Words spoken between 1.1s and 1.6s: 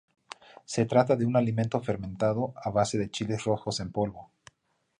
de un